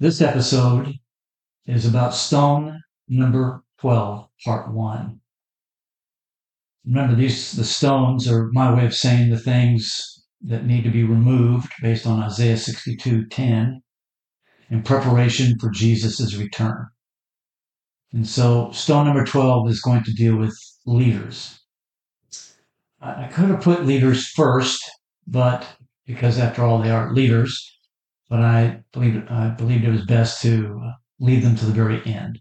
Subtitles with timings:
[0.00, 0.94] This episode
[1.66, 5.18] is about stone number 12, part one.
[6.86, 11.02] Remember, these the stones are my way of saying the things that need to be
[11.02, 13.82] removed based on Isaiah 62:10
[14.70, 16.86] in preparation for Jesus' return.
[18.12, 20.56] And so stone number 12 is going to deal with
[20.86, 21.58] leaders.
[23.00, 24.80] I could have put leaders first,
[25.26, 25.66] but
[26.06, 27.77] because after all they are leaders,
[28.28, 32.04] but I believed I believed it was best to uh, leave them to the very
[32.06, 32.40] end.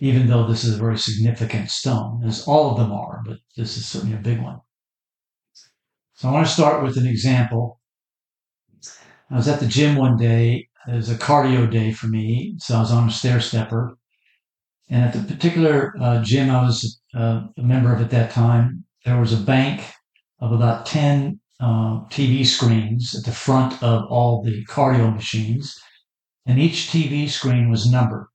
[0.00, 3.76] Even though this is a very significant stone, as all of them are, but this
[3.76, 4.60] is certainly a big one.
[6.14, 7.80] So I want to start with an example.
[9.30, 10.68] I was at the gym one day.
[10.86, 13.98] It was a cardio day for me, so I was on a stair stepper.
[14.88, 18.84] And at the particular uh, gym I was uh, a member of at that time,
[19.04, 19.82] there was a bank
[20.40, 25.76] of about 10 uh, TV screens at the front of all the cardio machines,
[26.46, 28.28] and each TV screen was numbered.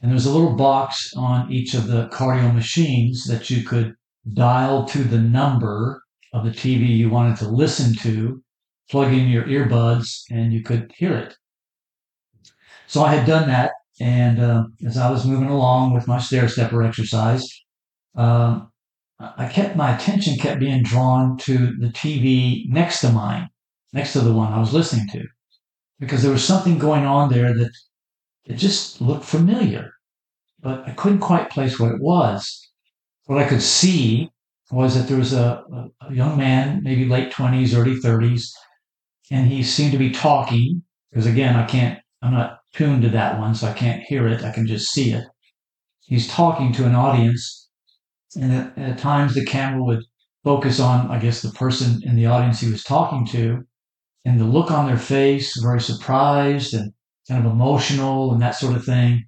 [0.00, 3.94] And there was a little box on each of the cardio machines that you could
[4.34, 8.42] dial to the number of the TV you wanted to listen to,
[8.90, 11.34] plug in your earbuds, and you could hear it.
[12.86, 16.48] So I had done that, and uh, as I was moving along with my stair
[16.48, 17.48] stepper exercise,
[18.14, 18.70] um,
[19.18, 23.48] I kept my attention kept being drawn to the TV next to mine,
[23.92, 25.24] next to the one I was listening to,
[25.98, 27.72] because there was something going on there that
[28.44, 29.92] it just looked familiar,
[30.60, 32.68] but I couldn't quite place what it was.
[33.24, 34.30] What I could see
[34.70, 35.64] was that there was a,
[36.02, 38.52] a young man, maybe late twenties, early thirties,
[39.30, 40.82] and he seemed to be talking.
[41.10, 44.44] Because again, I can't, I'm not tuned to that one, so I can't hear it.
[44.44, 45.24] I can just see it.
[46.00, 47.65] He's talking to an audience
[48.34, 50.04] and at, at times the camera would
[50.44, 53.64] focus on, I guess, the person in the audience he was talking to,
[54.24, 56.92] and the look on their face, very surprised and
[57.28, 59.24] kind of emotional and that sort of thing.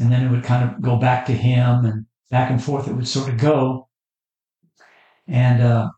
[0.00, 2.88] And then it would kind of go back to him and back and forth.
[2.88, 3.88] It would sort of go.
[5.26, 5.90] And uh,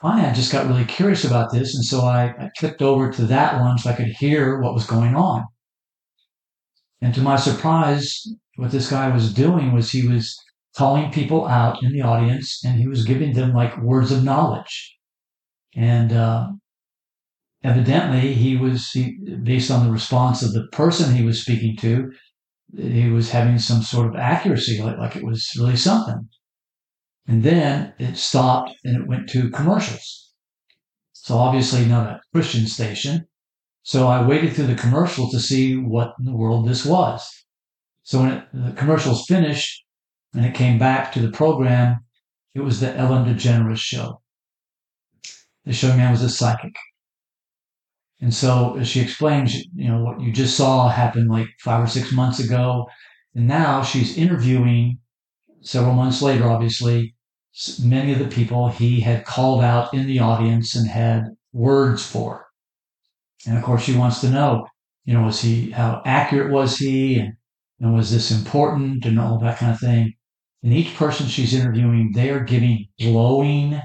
[0.00, 1.74] finally, I just got really curious about this.
[1.74, 2.50] And so I, I
[2.80, 5.44] over to that one so I could hear what was going on.
[7.02, 10.38] And to my surprise, what this guy was doing was he was
[10.76, 14.96] calling people out in the audience and he was giving them like words of knowledge.
[15.74, 16.48] And uh,
[17.64, 22.10] evidently, he was, he, based on the response of the person he was speaking to,
[22.76, 26.28] he was having some sort of accuracy, like, like it was really something.
[27.26, 30.32] And then it stopped and it went to commercials.
[31.12, 33.26] So obviously not a Christian station.
[33.82, 37.26] So I waited through the commercial to see what in the world this was.
[38.02, 39.85] So when it, the commercials finished,
[40.36, 41.96] and it came back to the program,
[42.54, 44.20] it was the Ellen DeGeneres show.
[45.64, 46.76] The young man was a psychic.
[48.20, 51.86] And so as she explains, you know, what you just saw happened like five or
[51.86, 52.86] six months ago.
[53.34, 54.98] And now she's interviewing
[55.60, 57.14] several months later, obviously,
[57.82, 62.46] many of the people he had called out in the audience and had words for.
[63.46, 64.66] And of course, she wants to know,
[65.04, 67.18] you know, was he, how accurate was he?
[67.18, 67.34] And,
[67.80, 70.14] and was this important and all that kind of thing?
[70.66, 73.80] And each person she's interviewing, they are giving glowing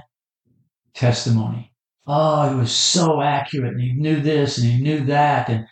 [0.96, 1.72] testimony.
[2.08, 5.68] Oh, he was so accurate and he knew this and he knew that and,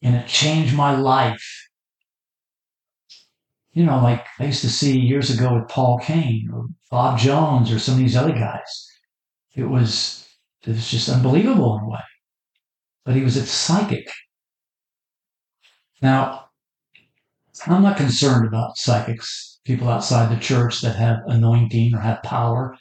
[0.00, 1.68] and it changed my life.
[3.74, 7.70] You know, like I used to see years ago with Paul Cain or Bob Jones
[7.70, 8.88] or some of these other guys.
[9.54, 10.26] It was,
[10.62, 12.00] it was just unbelievable in a way.
[13.04, 14.08] But he was a psychic.
[16.00, 16.46] Now,
[17.66, 22.76] I'm not concerned about psychics people outside the church that have anointing or have power.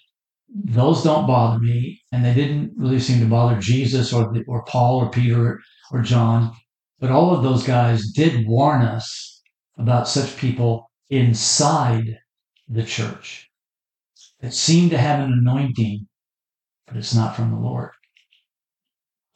[0.54, 5.00] Those don't bother me, and they didn't really seem to bother Jesus or or Paul
[5.00, 5.60] or Peter
[5.92, 6.54] or John.
[7.00, 9.42] But all of those guys did warn us
[9.78, 12.20] about such people inside
[12.68, 13.50] the church
[14.42, 16.08] that seem to have an anointing,
[16.86, 17.92] but it's not from the Lord.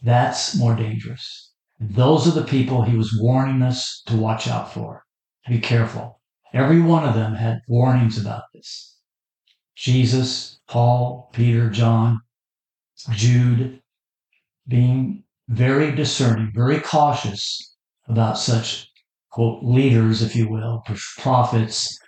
[0.02, 1.52] That's more dangerous.
[1.80, 5.04] Those are the people he was warning us to watch out for.
[5.48, 6.17] Be careful.
[6.54, 8.96] Every one of them had warnings about this.
[9.76, 12.22] Jesus, Paul, Peter, John,
[13.12, 13.82] Jude,
[14.68, 17.76] being very discerning, very cautious
[18.08, 18.90] about such,
[19.30, 20.84] quote, leaders, if you will,
[21.18, 22.00] prophets,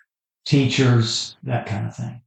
[0.46, 2.22] teachers, that kind of thing.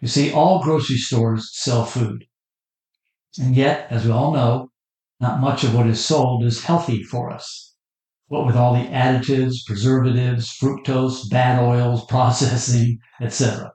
[0.00, 2.24] You see, all grocery stores sell food.
[3.38, 4.70] And yet, as we all know,
[5.20, 7.69] not much of what is sold is healthy for us
[8.30, 13.72] what with all the additives, preservatives, fructose, bad oils, processing, etc.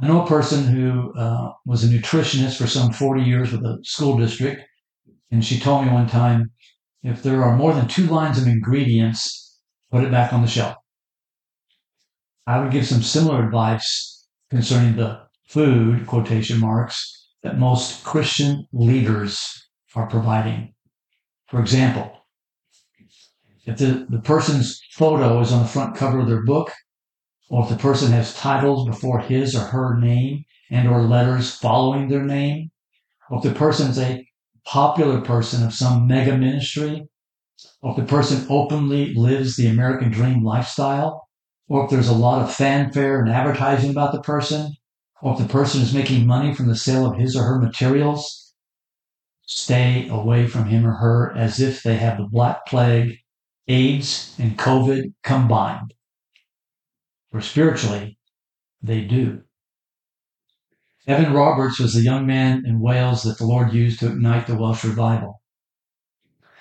[0.00, 3.78] I know a person who uh, was a nutritionist for some 40 years with a
[3.82, 4.62] school district,
[5.32, 6.52] and she told me one time
[7.02, 9.58] if there are more than two lines of ingredients,
[9.90, 10.76] put it back on the shelf.
[12.46, 19.66] I would give some similar advice concerning the food, quotation marks, that most Christian leaders
[19.96, 20.72] are providing.
[21.48, 22.19] For example,
[23.66, 26.72] if the, the person's photo is on the front cover of their book,
[27.48, 32.08] or if the person has titles before his or her name and or letters following
[32.08, 32.70] their name,
[33.28, 34.26] or if the person is a
[34.64, 37.06] popular person of some mega ministry,
[37.82, 41.28] or if the person openly lives the American dream lifestyle,
[41.68, 44.74] or if there's a lot of fanfare and advertising about the person,
[45.22, 48.54] or if the person is making money from the sale of his or her materials,
[49.46, 53.18] stay away from him or her as if they have the Black Plague,
[53.70, 55.94] AIDS, and COVID combined.
[57.30, 58.18] For spiritually,
[58.82, 59.42] they do.
[61.06, 64.56] Evan Roberts was the young man in Wales that the Lord used to ignite the
[64.56, 65.40] Welsh revival.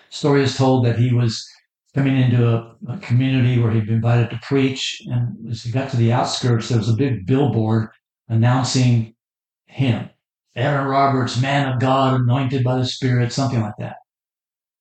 [0.09, 1.47] Story is told that he was
[1.95, 5.89] coming into a, a, community where he'd been invited to preach, and as he got
[5.91, 7.89] to the outskirts, there was a big billboard
[8.27, 9.15] announcing
[9.65, 10.09] him.
[10.55, 13.97] Evan Roberts, man of God, anointed by the Spirit, something like that.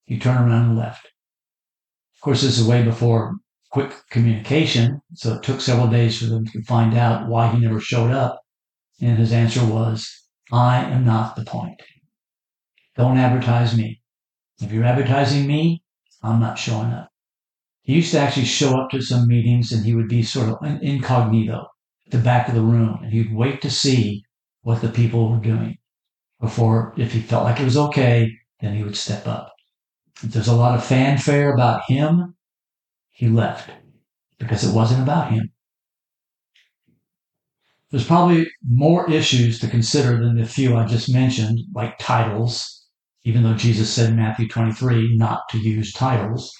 [0.05, 1.09] He turned around and left.
[2.19, 3.37] Of course, this is way before
[3.71, 7.79] quick communication, so it took several days for them to find out why he never
[7.79, 8.43] showed up.
[9.01, 11.81] And his answer was, I am not the point.
[12.97, 14.01] Don't advertise me.
[14.61, 15.85] If you're advertising me,
[16.21, 17.09] I'm not showing up.
[17.83, 20.59] He used to actually show up to some meetings and he would be sort of
[20.83, 21.69] incognito
[22.07, 24.25] at the back of the room and he'd wait to see
[24.63, 25.79] what the people were doing
[26.41, 29.53] before, if he felt like it was okay, then he would step up.
[30.23, 32.35] There's a lot of fanfare about him,
[33.11, 33.71] he left
[34.39, 35.51] because it wasn't about him.
[37.91, 42.87] There's probably more issues to consider than the few I just mentioned, like titles,
[43.25, 46.53] even though Jesus said in Matthew 23 not to use titles,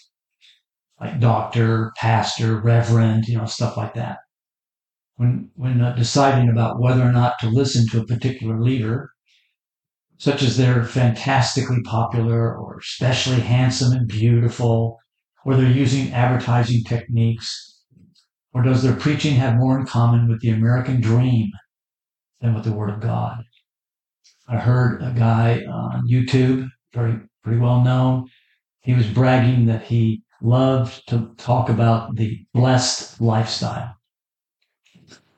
[1.01, 4.19] like doctor, pastor, reverend, you know, stuff like that.
[5.17, 9.11] When, when uh, deciding about whether or not to listen to a particular leader,
[10.19, 14.99] such as they're fantastically popular or especially handsome and beautiful,
[15.45, 17.69] or they're using advertising techniques
[18.59, 21.53] or does their preaching have more in common with the American dream
[22.41, 23.45] than with the Word of God?
[24.49, 28.29] I heard a guy on YouTube, very pretty well known.
[28.81, 33.95] He was bragging that he loved to talk about the blessed lifestyle.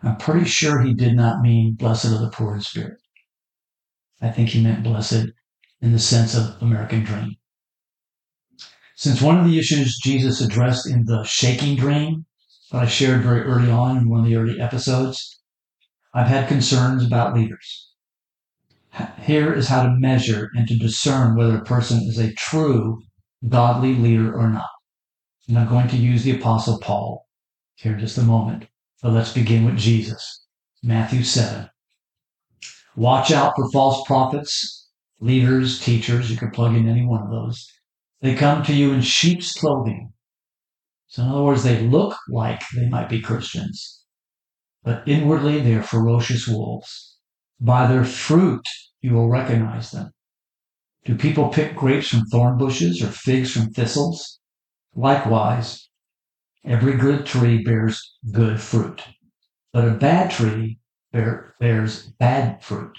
[0.02, 3.00] I'm pretty sure he did not mean blessed are the poor in spirit.
[4.20, 5.26] I think he meant blessed
[5.80, 7.36] in the sense of American dream.
[8.96, 12.26] Since one of the issues Jesus addressed in the shaking dream
[12.70, 15.40] that I shared very early on in one of the early episodes,
[16.12, 17.92] I've had concerns about leaders.
[19.22, 23.02] Here is how to measure and to discern whether a person is a true
[23.48, 24.68] godly leader or not.
[25.48, 27.26] And I'm going to use the Apostle Paul
[27.76, 28.66] here in just a moment.
[29.02, 30.44] But let's begin with Jesus.
[30.82, 31.70] Matthew 7.
[33.00, 34.88] Watch out for false prophets,
[35.20, 36.30] leaders, teachers.
[36.30, 37.66] You can plug in any one of those.
[38.20, 40.12] They come to you in sheep's clothing,
[41.10, 44.04] so, in other words, they look like they might be Christians,
[44.84, 47.16] but inwardly they are ferocious wolves.
[47.58, 48.64] By their fruit
[49.00, 50.12] you will recognize them.
[51.06, 54.38] Do people pick grapes from thorn bushes or figs from thistles?
[54.94, 55.88] Likewise,
[56.64, 59.02] every good tree bears good fruit,
[59.72, 60.78] but a bad tree
[61.12, 62.96] bear, bears bad fruit.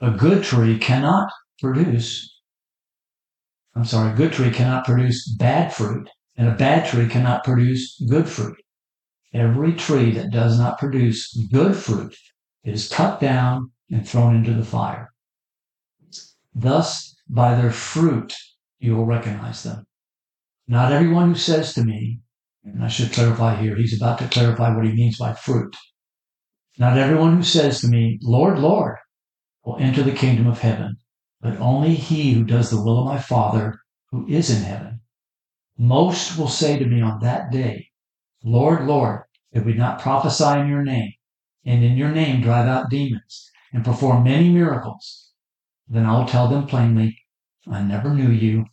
[0.00, 2.40] A good tree cannot produce,
[3.74, 8.00] I'm sorry, a good tree cannot produce bad fruit, and a bad tree cannot produce
[8.08, 8.56] good fruit.
[9.34, 12.16] Every tree that does not produce good fruit
[12.64, 15.12] is cut down and thrown into the fire.
[16.54, 18.34] Thus, by their fruit,
[18.78, 19.86] you will recognize them.
[20.66, 22.20] Not everyone who says to me,
[22.64, 25.74] and I should clarify here, he's about to clarify what he means by fruit.
[26.78, 28.98] Not everyone who says to me, Lord, Lord,
[29.64, 30.98] will enter the kingdom of heaven,
[31.40, 33.80] but only he who does the will of my Father
[34.12, 35.00] who is in heaven.
[35.76, 37.88] Most will say to me on that day,
[38.44, 41.12] Lord, Lord, did we not prophesy in your name,
[41.64, 45.32] and in your name drive out demons, and perform many miracles?
[45.88, 47.18] Then I will tell them plainly,
[47.66, 48.66] I never knew you.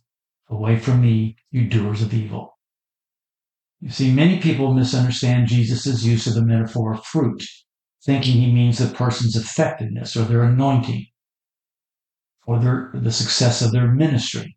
[0.48, 2.56] Away from me, you doers of evil.
[3.80, 7.42] You see, many people misunderstand Jesus' use of the metaphor of fruit,
[8.06, 11.06] thinking he means the person's effectiveness or their anointing
[12.46, 14.56] or their, the success of their ministry.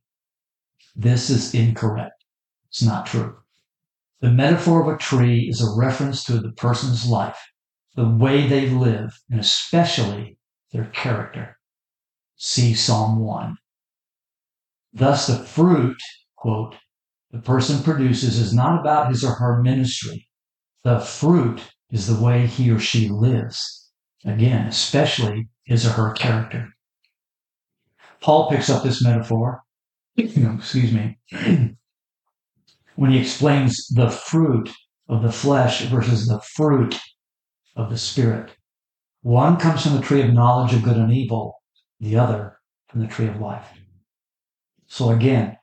[0.96, 2.24] This is incorrect.
[2.68, 3.38] It's not true.
[4.22, 7.40] The metaphor of a tree is a reference to the person's life,
[7.96, 10.38] the way they live, and especially
[10.72, 11.58] their character.
[12.36, 13.58] See Psalm 1.
[14.94, 15.98] Thus, the fruit,
[16.36, 16.76] quote,
[17.32, 20.28] the person produces is not about his or her ministry.
[20.84, 23.90] The fruit is the way he or she lives.
[24.26, 26.70] Again, especially his or her character.
[28.22, 29.64] Paul picks up this metaphor,
[30.18, 31.18] excuse me,
[32.96, 34.70] when he explains the fruit
[35.08, 37.00] of the flesh versus the fruit
[37.76, 38.52] of the spirit.
[39.22, 41.62] One comes from the tree of knowledge of good and evil,
[42.00, 43.68] the other from the tree of life.
[44.88, 45.58] So again,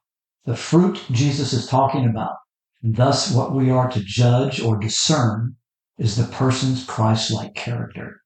[0.45, 2.37] the fruit Jesus is talking about,
[2.83, 5.57] thus what we are to judge or discern
[5.99, 8.21] is the person's Christ-like character,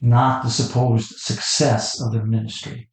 [0.00, 2.88] not the supposed success of their ministry.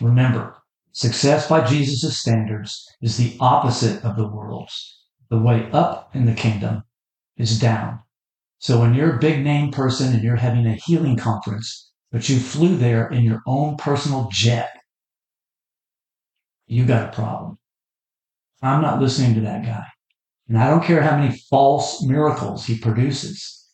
[0.00, 0.56] Remember,
[0.92, 4.98] success by Jesus' standards is the opposite of the world's.
[5.28, 6.82] The way up in the kingdom
[7.36, 8.00] is down.
[8.58, 12.38] So when you're a big name person and you're having a healing conference, but you
[12.38, 14.70] flew there in your own personal jet,
[16.66, 17.58] you got a problem.
[18.62, 19.86] I'm not listening to that guy.
[20.50, 23.68] And I don't care how many false miracles he produces.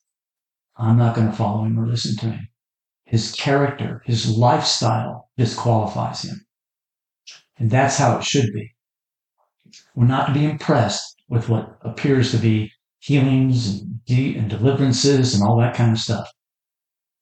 [0.76, 2.49] I'm not going to follow him or listen to him.
[3.06, 6.45] His character, his lifestyle disqualifies him.
[7.56, 8.75] And that's how it should be.
[9.95, 15.33] We're not to be impressed with what appears to be healings and, de- and deliverances
[15.33, 16.30] and all that kind of stuff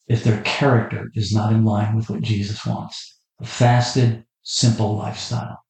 [0.09, 3.21] if their character is not in line with what Jesus wants.
[3.41, 5.64] A fasted, simple lifestyle.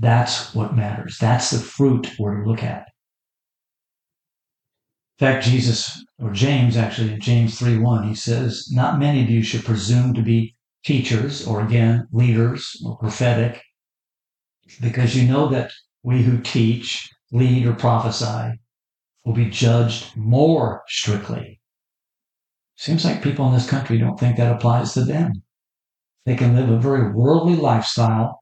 [0.00, 1.18] That's what matters.
[1.18, 2.86] That's the fruit we're to look at.
[5.18, 9.28] In fact, Jesus, or James actually, in James 3 1, he says, Not many of
[9.28, 13.62] you should presume to be teachers, or again, leaders, or prophetic,
[14.80, 15.70] because you know that
[16.02, 18.58] we who teach, lead, or prophesy
[19.26, 21.60] will be judged more strictly.
[22.76, 25.42] Seems like people in this country don't think that applies to them.
[26.24, 28.39] They can live a very worldly lifestyle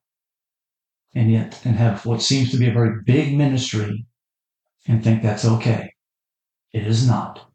[1.14, 4.06] and yet and have what seems to be a very big ministry
[4.86, 5.92] and think that's okay.
[6.72, 7.46] It is not.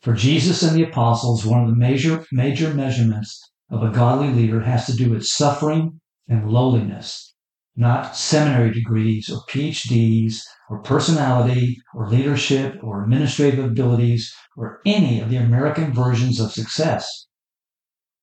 [0.00, 3.40] For Jesus and the apostles, one of the major, major measurements
[3.70, 7.34] of a godly leader has to do with suffering and lowliness,
[7.76, 15.30] not seminary degrees or PhDs or personality or leadership or administrative abilities or any of
[15.30, 17.26] the American versions of success.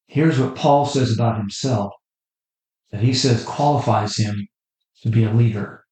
[0.08, 1.94] Here's what Paul says about himself
[2.96, 4.48] that he says qualifies him
[5.02, 5.84] to be a leader.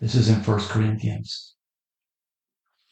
[0.00, 1.56] This is in 1 Corinthians.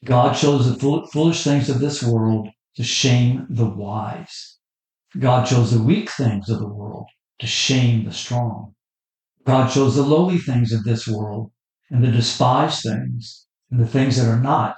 [0.05, 4.59] God chose the foolish things of this world to shame the wise.
[5.19, 7.07] God chose the weak things of the world
[7.39, 8.75] to shame the strong.
[9.47, 11.51] God chose the lowly things of this world
[11.89, 14.77] and the despised things and the things that are not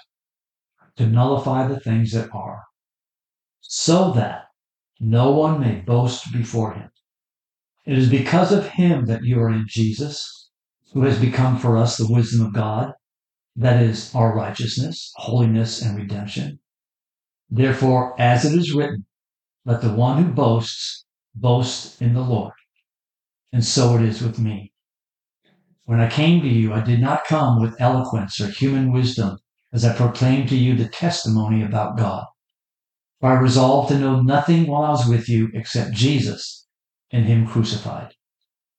[0.99, 2.63] to nullify the things that are,
[3.61, 4.45] so that
[5.01, 6.92] no one may boast before him.
[7.85, 10.51] It is because of him that you are in Jesus,
[10.93, 12.93] who has become for us the wisdom of God,
[13.57, 16.61] that is our righteousness, holiness, and redemption.
[17.51, 19.07] Therefore, as it is written,
[19.65, 22.53] let the one who boasts boast in the Lord.
[23.53, 24.73] And so it is with me.
[25.85, 29.39] When I came to you, I did not come with eloquence or human wisdom
[29.73, 32.27] as I proclaimed to you the testimony about God.
[33.21, 36.62] For I resolved to know nothing while I was with you except Jesus
[37.13, 38.15] and him crucified.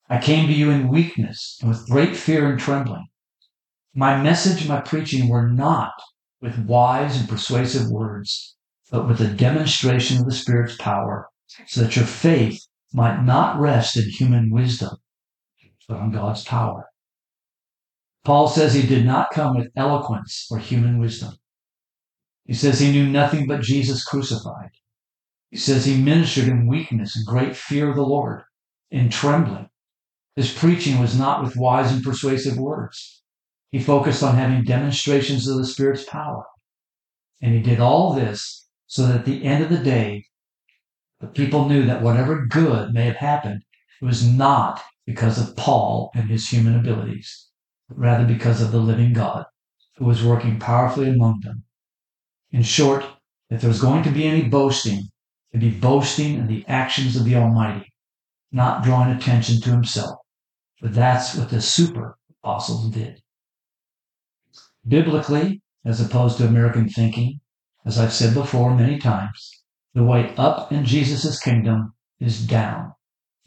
[0.09, 3.07] I came to you in weakness and with great fear and trembling.
[3.93, 5.93] My message and my preaching were not
[6.41, 8.55] with wise and persuasive words,
[8.91, 11.29] but with a demonstration of the Spirit's power,
[11.67, 14.97] so that your faith might not rest in human wisdom,
[15.87, 16.89] but on God's power.
[18.23, 21.35] Paul says he did not come with eloquence or human wisdom.
[22.45, 24.71] He says he knew nothing but Jesus crucified.
[25.53, 28.41] He says he ministered in weakness and great fear of the Lord,
[28.89, 29.69] in trembling.
[30.35, 33.21] His preaching was not with wise and persuasive words.
[33.69, 36.47] He focused on having demonstrations of the Spirit's power.
[37.39, 40.25] And he did all this so that at the end of the day,
[41.19, 43.61] the people knew that whatever good may have happened,
[44.01, 47.49] it was not because of Paul and his human abilities,
[47.87, 49.45] but rather because of the living God
[49.97, 51.63] who was working powerfully among them.
[52.51, 53.05] In short,
[53.51, 55.09] if there was going to be any boasting,
[55.53, 57.93] to be boasting in the actions of the Almighty,
[58.51, 60.19] not drawing attention to himself.
[60.81, 63.21] But that's what the super apostles did.
[64.87, 67.39] Biblically, as opposed to American thinking,
[67.85, 72.93] as I've said before many times, the way up in Jesus' kingdom is down.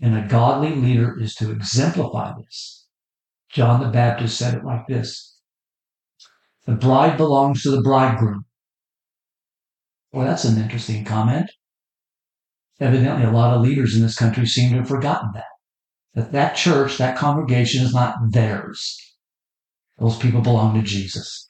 [0.01, 2.87] And a godly leader is to exemplify this.
[3.51, 5.39] John the Baptist said it like this.
[6.67, 8.45] The bride belongs to the bridegroom.
[10.13, 11.51] Well, that's an interesting comment.
[12.79, 15.45] Evidently, a lot of leaders in this country seem to have forgotten that.
[16.15, 18.99] that that church, that congregation is not theirs.
[19.99, 21.47] Those people belong to Jesus.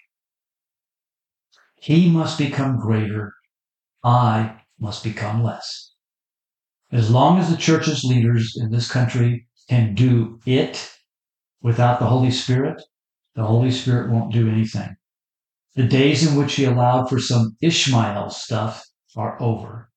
[1.77, 3.35] He must become greater.
[4.05, 5.93] I must become less.
[6.93, 10.93] As long as the church's leaders in this country can do it
[11.61, 12.81] without the Holy Spirit,
[13.35, 14.97] the Holy Spirit won't do anything.
[15.75, 19.91] The days in which he allowed for some Ishmael stuff are over.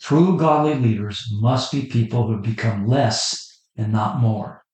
[0.00, 4.64] True godly leaders must be people who become less and not more,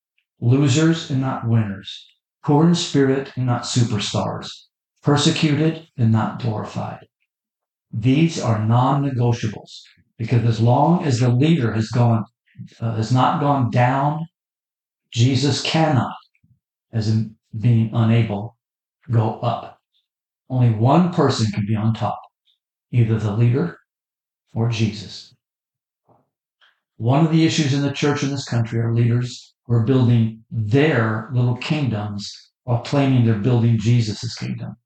[0.41, 2.07] losers and not winners,
[2.45, 4.49] poor in spirit and not superstars,
[5.03, 7.07] persecuted and not glorified.
[7.93, 9.83] These are non-negotiables
[10.17, 12.25] because as long as the leader has gone,
[12.81, 14.27] uh, has not gone down,
[15.11, 16.15] Jesus cannot,
[16.93, 18.57] as in being unable,
[19.11, 19.81] go up.
[20.49, 22.21] Only one person can be on top,
[22.93, 23.81] either the leader
[24.55, 25.35] or Jesus.
[26.97, 30.45] One of the issues in the church in this country are leaders who are building
[30.51, 32.33] their little kingdoms
[32.65, 34.77] while claiming they're building Jesus' kingdom.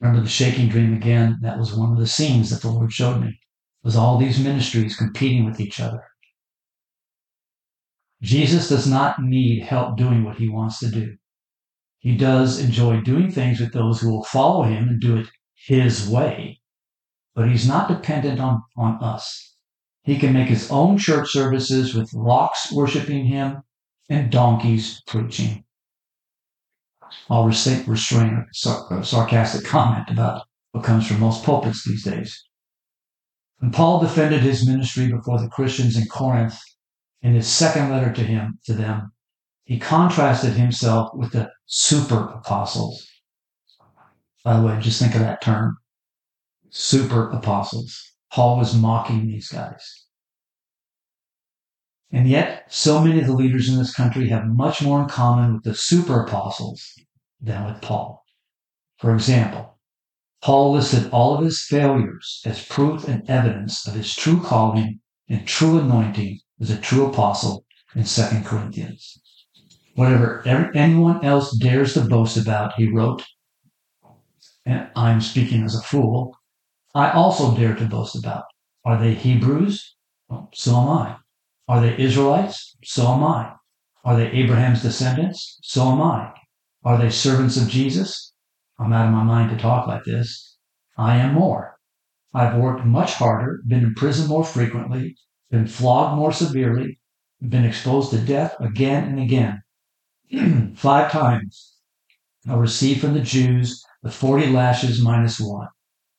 [0.00, 1.38] Remember the shaking dream again?
[1.42, 3.38] That was one of the scenes that the Lord showed me.
[3.82, 6.02] Was all these ministries competing with each other.
[8.22, 11.16] Jesus does not need help doing what he wants to do.
[11.98, 16.08] He does enjoy doing things with those who will follow him and do it his
[16.08, 16.60] way,
[17.36, 19.54] but he's not dependent on, on us.
[20.02, 23.62] He can make his own church services with rocks worshiping him
[24.08, 25.64] and donkeys preaching.
[27.28, 32.44] I'll restrain a sarcastic comment about what comes from most pulpits these days.
[33.58, 36.58] When Paul defended his ministry before the Christians in Corinth
[37.22, 39.12] in his second letter to him to them,
[39.64, 43.06] he contrasted himself with the super apostles.
[44.44, 45.76] By the way, just think of that term.
[46.70, 48.12] Super apostles.
[48.32, 50.04] Paul was mocking these guys.
[52.12, 55.54] And yet, so many of the leaders in this country have much more in common
[55.54, 56.92] with the super apostles
[57.40, 58.24] than with Paul.
[58.98, 59.78] For example,
[60.42, 65.46] Paul listed all of his failures as proof and evidence of his true calling and
[65.46, 67.64] true anointing as a true apostle
[67.94, 69.20] in 2 Corinthians.
[69.94, 70.42] Whatever
[70.74, 73.24] anyone else dares to boast about, he wrote,
[74.64, 76.36] and I'm speaking as a fool,
[76.96, 78.44] I also dare to boast about.
[78.82, 79.96] Are they Hebrews?
[80.30, 81.16] Well, so am I.
[81.68, 82.74] Are they Israelites?
[82.84, 83.52] So am I.
[84.02, 85.58] Are they Abraham's descendants?
[85.62, 86.32] So am I.
[86.84, 88.32] Are they servants of Jesus?
[88.78, 90.56] I'm out of my mind to talk like this.
[90.96, 91.76] I am more.
[92.32, 95.16] I've worked much harder, been in prison more frequently,
[95.50, 96.98] been flogged more severely,
[97.46, 100.74] been exposed to death again and again.
[100.76, 101.74] Five times
[102.48, 105.68] I received from the Jews the 40 lashes minus one.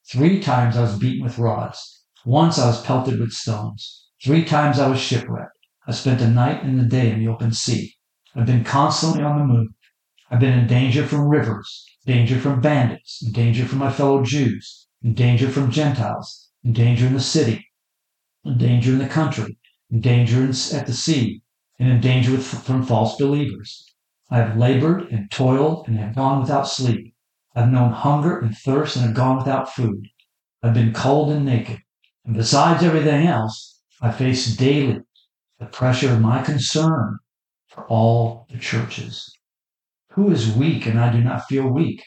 [0.10, 2.04] Three times I was beaten with rods.
[2.24, 4.06] Once I was pelted with stones.
[4.24, 5.58] Three times I was shipwrecked.
[5.86, 7.94] I spent a night and a day in the open sea.
[8.34, 9.68] I've been constantly on the move.
[10.32, 14.88] I've been in danger from rivers, danger from bandits, in danger from my fellow Jews,
[15.02, 17.68] in danger from Gentiles, in danger in the city,
[18.46, 19.58] in danger in the country,
[19.90, 21.42] in danger at the sea,
[21.80, 23.94] and in danger with, from false believers.
[24.30, 27.14] I have labored and toiled and have gone without sleep.
[27.58, 30.10] I've known hunger and thirst and have gone without food.
[30.62, 31.80] I've been cold and naked.
[32.24, 35.02] And besides everything else, I face daily
[35.58, 37.18] the pressure of my concern
[37.68, 39.36] for all the churches.
[40.12, 42.04] Who is weak and I do not feel weak?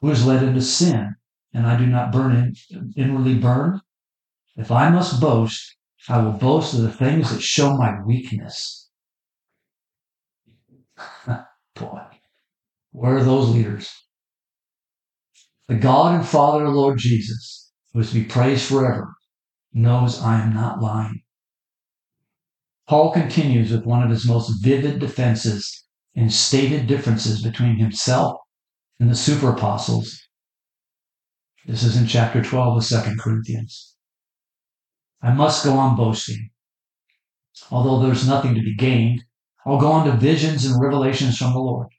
[0.00, 1.14] Who is led into sin
[1.54, 3.80] and I do not burn in, inwardly burn?
[4.56, 5.76] If I must boast,
[6.08, 8.90] I will boast of the things that show my weakness.
[11.76, 12.02] Boy,
[12.90, 13.88] where are those leaders?
[15.70, 19.14] The God and Father of Lord Jesus, who is to be praised forever,
[19.72, 21.22] knows I am not lying.
[22.88, 25.84] Paul continues with one of his most vivid defenses
[26.16, 28.40] and stated differences between himself
[28.98, 30.20] and the super apostles.
[31.66, 33.94] This is in chapter 12 of 2 Corinthians.
[35.22, 36.50] I must go on boasting.
[37.70, 39.22] Although there's nothing to be gained,
[39.64, 41.90] I'll go on to visions and revelations from the Lord.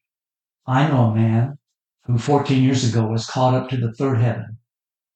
[0.68, 1.58] I know a man
[2.06, 4.58] who 14 years ago was caught up to the third heaven.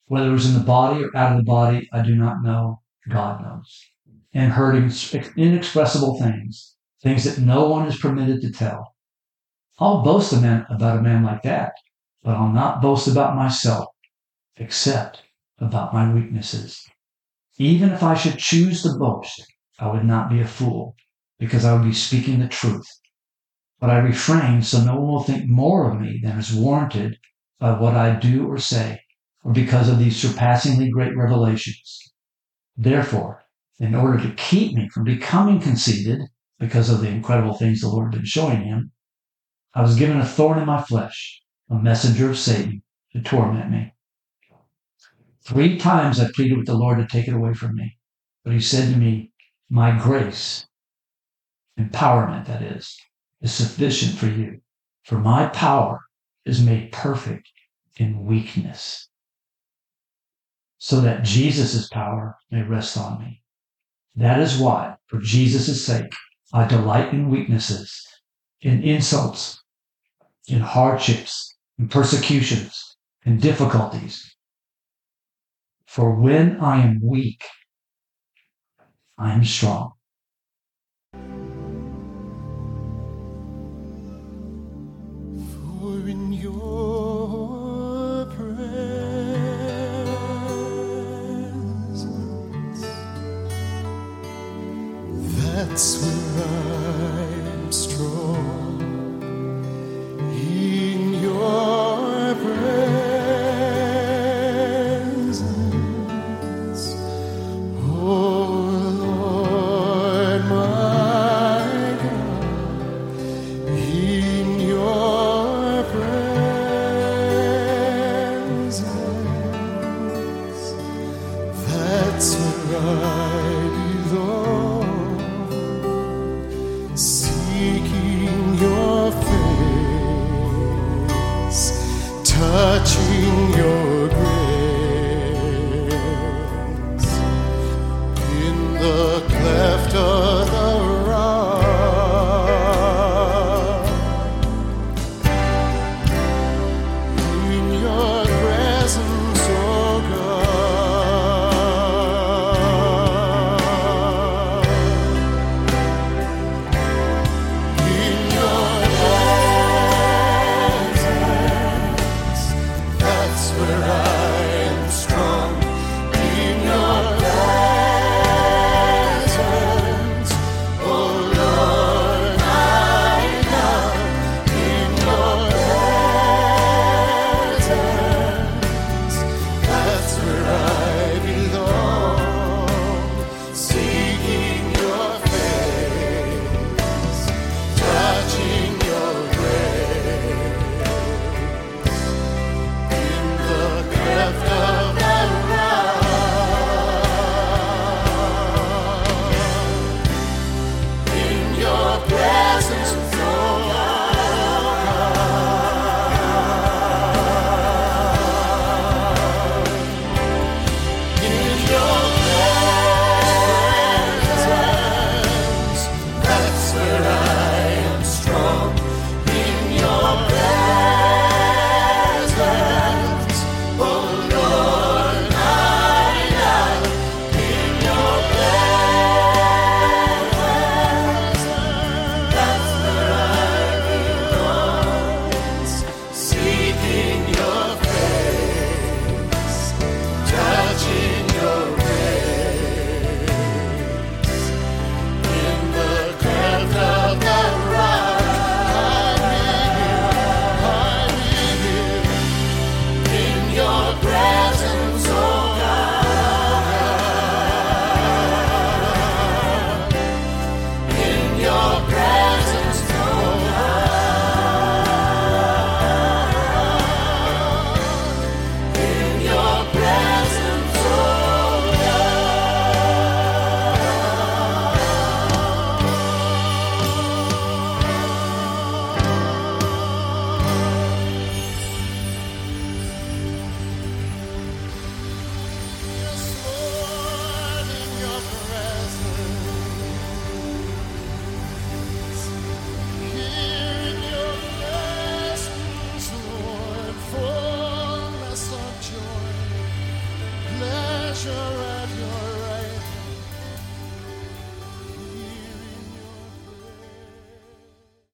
[0.08, 2.82] Whether it was in the body or out of the body, I do not know.
[3.10, 3.86] God knows.
[4.34, 8.96] And heard inexpressible things things that no one is permitted to tell.
[9.78, 11.74] I'll boast a man, about a man like that,
[12.24, 13.86] but I'll not boast about myself,
[14.58, 15.22] except
[15.60, 16.84] about my weaknesses.
[17.58, 19.46] Even if I should choose to boast,
[19.78, 20.96] I would not be a fool,
[21.38, 22.88] because I would be speaking the truth.
[23.80, 27.18] But I refrain so no one will think more of me than is warranted
[27.60, 29.02] by what I do or say,
[29.44, 32.14] or because of these surpassingly great revelations.
[32.78, 33.46] Therefore,
[33.80, 36.22] in order to keep me from becoming conceited,
[36.60, 38.92] because of the incredible things the Lord had been showing him,
[39.74, 43.94] I was given a thorn in my flesh, a messenger of Satan to torment me.
[45.44, 47.98] Three times I pleaded with the Lord to take it away from me.
[48.44, 49.32] But he said to me,
[49.70, 50.66] My grace,
[51.78, 52.98] empowerment that is,
[53.46, 54.60] is sufficient for you.
[55.04, 56.02] For my power
[56.46, 57.48] is made perfect
[57.98, 59.08] in weakness,
[60.80, 63.44] so that Jesus' power may rest on me.
[64.16, 66.12] That is why, for Jesus' sake,
[66.54, 68.08] I delight in weaknesses,
[68.62, 69.62] in insults,
[70.48, 74.36] in hardships, in persecutions, in difficulties.
[75.86, 77.44] For when I am weak,
[79.20, 79.94] I am strong.
[86.08, 87.05] In your